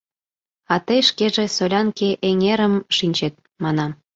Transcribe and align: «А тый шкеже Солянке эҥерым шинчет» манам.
«А 0.73 0.75
тый 0.85 1.01
шкеже 1.09 1.45
Солянке 1.55 2.09
эҥерым 2.29 2.73
шинчет» 2.97 3.33
манам. 3.63 3.91